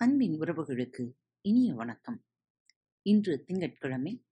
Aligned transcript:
அன்பின் 0.00 0.40
உறவுகளுக்கு 0.40 1.12
இனிய 1.40 1.74
வணக்கம். 1.74 2.24
இன்று 3.02 3.44
திங்கட்கிழமை 3.44 4.24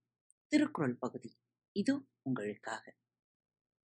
திருக்குறள் 0.47 0.97
பகுதி. 0.97 1.39
இது 1.73 2.09
உங்களுக்காக. 2.23 2.97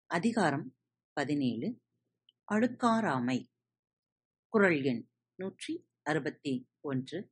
அதிகாரம் 0.05 0.75
பதினேழு. 1.13 1.81
அழுக்காராமை 2.51 3.45
குரல் 4.47 4.83
எண் 4.83 5.09
நூற்றி 5.35 5.87
அறுபத்தி 6.01 6.69
ஒன்று. 6.79 7.31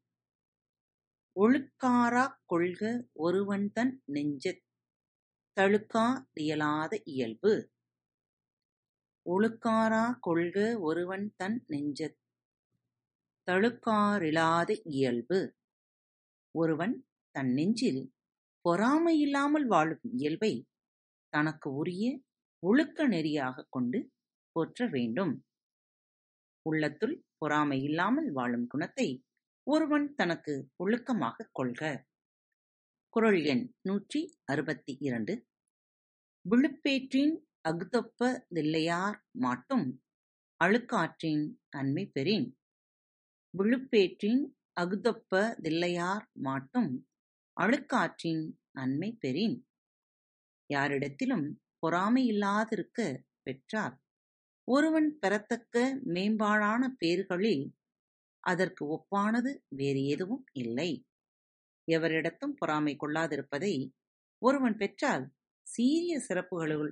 ஒழுக்காரா 1.40 2.34
கொள்க 2.46 3.08
ஒருவன்தன் 3.20 4.02
நெஞ்சத் 4.06 4.66
தழுக்காறியலாத 5.60 7.02
இயல்பு. 7.04 7.72
ஒழுக்காரா 9.30 10.18
கொள்க 10.20 10.80
ஒருவன் 10.80 11.34
தன் 11.36 11.64
நெஞ்சத் 11.68 12.19
தழுக்காறிலாத 13.50 14.82
இயல்பு. 14.84 15.56
ஒருவன் 16.56 17.08
தன் 17.36 17.52
நெஞ்சில் 17.54 18.12
பொறாமையில்லாமல் 18.66 19.66
வாழும் 19.66 20.02
இயல்பை 20.12 20.68
தனக்கு 21.30 21.74
உரிய 21.74 22.22
ஒழுக்க 22.60 23.08
நெறியாகக் 23.08 23.70
கொண்டு 23.70 24.12
போற்ற 24.52 24.88
வேண்டும். 24.88 25.34
உள்ளத்துள் 26.62 27.24
பொறாமை 27.38 27.84
இல்லாமல் 27.84 28.32
வாழும் 28.32 28.68
குணத்தை 28.68 29.24
ஒருவன் 29.64 30.14
தனக்கு 30.14 30.54
ஒழுக்கமாகக் 30.84 31.52
கொள்க. 31.52 31.82
குறள் 33.10 33.44
எண் 33.44 33.74
நூற்றி 33.82 34.22
அறுபத்தி 34.46 34.98
இரண்டு 35.00 35.34
விழுப்பேற்றின் 36.46 37.34
அகுதொப்ப 37.70 38.22
தில்லையார் 38.56 39.18
மாட்டும் 39.40 39.88
அழுக்காற்றின் 40.64 41.44
அண்மை 41.78 42.10
பெறின் 42.12 42.48
விழுப்பேற்றின் 43.54 44.42
அகுதொப்ப 44.82 45.34
தில்லையார் 45.62 46.26
மாட்டும் 46.42 46.92
அழுக்காற்றின் 47.58 48.44
நன்மை 48.72 49.10
பெறின். 49.20 49.58
யாரிடத்திலும் 50.70 51.48
பொறாமை 51.80 52.24
இல்லாதிருக்க 52.32 53.00
பெற்றால் 53.44 53.96
ஒருவன் 54.68 55.10
பெறத்தக்க 55.20 55.76
மேம்பாடான 56.06 56.82
பேறுகளில் 57.00 57.66
அதற்கு 58.44 58.84
ஒப்பானது 58.96 59.52
வேறு 59.70 60.02
எதுவும் 60.06 60.44
இல்லை. 60.54 60.92
எவரிடத்தும் 61.88 62.56
பொறாமை 62.56 62.94
கொள்ளாதிருப்பதை 62.96 63.74
ஒருவன் 64.42 64.78
பெற்றால் 64.78 65.26
சீரிய 65.68 66.14
சிறப்புகளுள் 66.28 66.90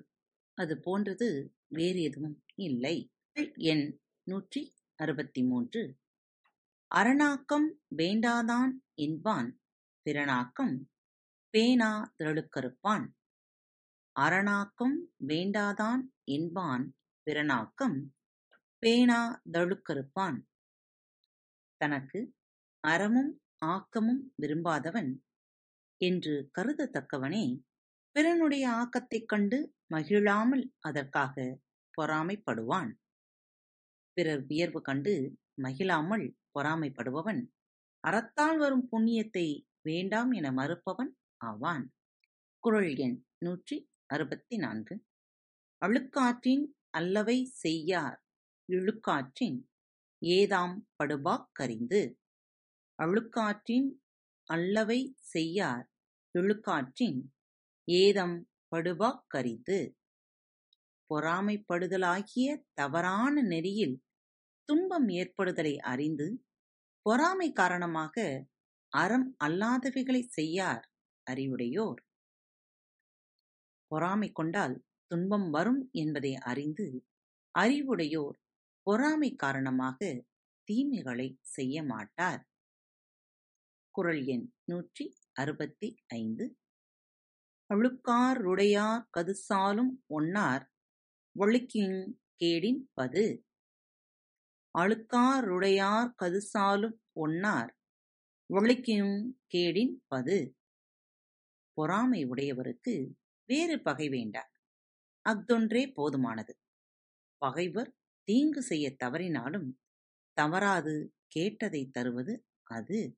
அது 0.58 0.74
போன்றது 0.80 1.30
வேறு 1.68 2.02
எதுவும் 2.02 2.38
இல்லை. 2.56 2.98
எண் 3.66 3.86
நூற்றி 4.28 4.62
அறுபத்தி 4.96 5.42
மூன்று. 5.44 5.82
அரணாக்கம் 6.92 7.68
வேண்டாதான் 7.98 8.72
என்பான் 8.96 9.50
பிறனாக்கம் 10.06 10.76
பேனா 11.54 11.92
தழுக்கறுப்பான் 12.24 13.06
அரணாக்கம் 14.16 14.98
வேண்டாதான் 15.28 16.04
என்பான் 16.24 16.86
பிறனாக்கம் 17.28 17.98
பேனா 18.80 19.42
தழுக்கறுப்பான் 19.52 20.38
தனக்கு 21.82 22.20
அறமும் 22.84 23.32
ஆக்கமும் 23.66 24.34
விரும்பாதவன் 24.42 25.12
என்று 26.02 26.52
கருதத்தக்கவனே 26.58 27.46
பிறனுடைய 28.16 28.66
ஆக்கத்தைக் 28.74 29.26
கண்டு 29.26 29.76
மகிழாமல் 29.88 30.74
அதற்காக 30.80 31.36
பொறாமைப்படுவான். 31.98 32.92
பிறர் 34.18 34.44
உயர்வு 34.48 34.82
கண்டு 34.82 35.14
மகிழாமல் 35.58 36.26
பொறாமைப்படுபவன். 36.56 37.42
அறத்தால் 38.04 38.58
வரும் 38.58 38.86
புண்ணியத்தை 38.92 39.48
வேண்டாம் 39.82 40.32
என 40.32 40.48
மறுப்பவன் 40.52 41.12
ஆவான். 41.42 41.86
குறள் 42.64 42.92
எண் 42.98 43.18
நூற்றி 43.38 43.78
அறுபத்தி 44.06 44.56
நான்கு 44.58 44.96
அழுக்காற்றின் 45.82 46.64
அல்லவை 46.90 47.38
செய்யார் 47.56 48.18
இழுக்காற்றின் 48.70 49.58
ஏதாம் 50.22 50.76
படுபாக் 50.96 51.50
கரிந்து. 51.60 52.02
அழுக்காற்றின் 53.00 53.90
அல்லவை 54.50 55.00
செய்யார் 55.34 55.86
இழுக்காற்றின் 56.36 57.20
ஏதம் 57.88 58.38
படுபாக் 58.68 59.26
கரிந்து. 59.36 59.80
பொறாமைப்படுதலாகிய 61.10 62.48
தவறான 62.74 63.42
நெறியில் 63.44 63.96
துன்பம் 64.70 65.08
ஏற்படுதலை 65.20 65.74
அறிந்து 65.92 66.28
பொறாமை 67.06 67.52
காரணமாக 67.52 68.16
அறம் 68.94 69.28
அல்லாதவைகளை 69.44 70.22
செய்யார் 70.28 70.84
அறிவுடையோர். 71.28 72.02
பொறாமை 73.92 74.30
கொண்டால் 74.32 74.76
துன்பம் 75.12 75.48
வரும் 75.50 75.82
என்பதை 75.92 76.34
அறிந்து 76.52 76.88
அறிவுடையோர் 77.56 78.38
பொறாமை 78.88 79.32
காரணமாக 79.36 80.00
தீமைகளை 80.68 81.30
செய்ய 81.56 81.84
மாட்டார். 81.84 82.42
குறள் 83.96 84.22
எண் 84.26 84.48
நூற்றி 84.64 85.06
அறுபத்தி 85.34 85.90
ஐந்து 86.16 86.46
அழுக்காருடையார் 87.70 89.06
கதுசாலும் 89.18 89.94
ஒன்னார் 90.08 90.64
ஒழுக்கின் 91.36 92.00
கேடின் 92.38 92.82
பது. 92.94 93.26
அழுக்காருடையார் 94.78 96.14
கதுசாலும் 96.22 96.98
ஒன்னார் 97.16 97.72
ஒழுக்கினும் 98.54 99.24
கேடின் 99.54 99.94
பது. 100.08 100.56
பொறாமை 101.74 102.26
உடையவருக்கு 102.26 103.14
வேறு 103.46 103.82
பகை 103.82 104.10
வேண்டார். 104.10 104.52
அஃதொன்றே 105.30 105.94
போதுமானது. 105.98 106.54
பகைவர் 107.38 107.96
தீங்கு 108.24 108.62
செய்ய 108.62 108.96
தவறினாலும் 109.04 109.68
தவறாது 110.34 111.16
கேட்டதை 111.28 111.90
தருவது 111.90 112.46
அது. 112.64 113.18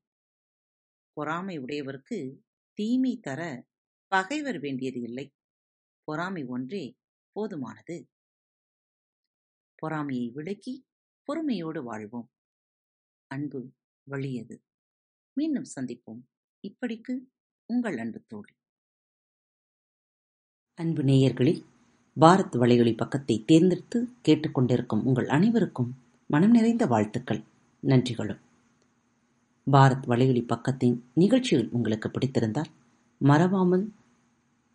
பொறாமை 1.12 1.60
உடையவருக்கு 1.60 2.38
தீமை 2.72 3.18
தர 3.20 3.66
பகைவர் 4.08 4.58
வேண்டியது 4.58 5.00
இல்லை. 5.00 5.34
பொறாமை 6.04 6.44
ஒன்றே 6.44 6.96
போதுமானது. 7.36 8.08
பொறாமையை 9.74 10.30
விலக்கி 10.30 10.74
பொறுமையோடு 11.30 11.82
வாழ்வோம். 11.82 12.30
அன்பு 13.26 13.70
வழியது. 14.04 14.62
மீண்டும் 15.32 15.64
சந்திப்போம். 15.80 16.20
இப்படிக்கு 16.62 17.18
உங்கள் 17.66 17.98
அன்பு 17.98 18.22
தோழி. 18.26 18.54
அன்பு 20.74 21.02
நேயர்களில் 21.02 21.64
பாரத் 22.20 22.56
வலையொலி 22.56 22.96
பக்கத்தை 22.96 23.44
தேர்ந்தெடுத்து 23.46 24.08
கேட்டுக்கொண்டிருக்கும் 24.24 25.02
உங்கள் 25.02 25.28
அனைவருக்கும் 25.28 25.94
மனம் 26.26 26.50
நிறைந்த 26.50 26.86
வாழ்த்துக்கள். 26.86 27.42
நன்றிகளும். 27.82 28.40
பாரத் 29.72 30.06
வலையொலி 30.08 30.42
பக்கத்தின் 30.42 31.00
நிகழ்ச்சிகள் 31.14 31.68
உங்களுக்கு 31.68 32.08
பிடித்திருந்தால் 32.08 32.70
மறவாமல் 33.18 33.92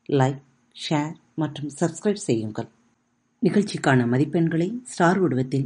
லைக் 0.10 0.42
ஷேர் 0.90 1.16
மற்றும் 1.36 1.70
சப்ஸ்கிரைப் 1.80 2.26
செய்யுங்கள். 2.30 2.68
நிகழ்ச்சிக்கான 3.42 4.06
மதிப்பெண்களை 4.08 4.84
ஸ்டார் 4.84 5.18
உருவத்தில் 5.18 5.66